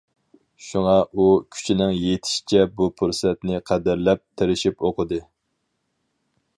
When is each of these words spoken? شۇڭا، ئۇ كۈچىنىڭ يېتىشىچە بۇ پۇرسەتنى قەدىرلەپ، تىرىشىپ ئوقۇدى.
شۇڭا، 0.67 0.93
ئۇ 1.17 1.25
كۈچىنىڭ 1.57 1.93
يېتىشىچە 1.97 2.65
بۇ 2.79 2.89
پۇرسەتنى 3.01 3.61
قەدىرلەپ، 3.71 4.25
تىرىشىپ 4.41 4.85
ئوقۇدى. 4.89 5.25